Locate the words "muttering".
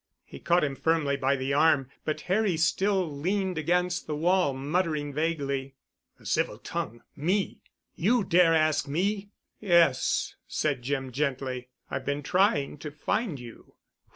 4.51-5.13